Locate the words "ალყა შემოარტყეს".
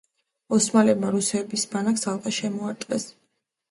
2.15-3.11